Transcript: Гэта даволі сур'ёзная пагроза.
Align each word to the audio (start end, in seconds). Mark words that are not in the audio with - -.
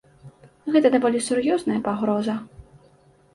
Гэта 0.75 0.87
даволі 0.95 1.19
сур'ёзная 1.27 1.79
пагроза. 1.89 2.35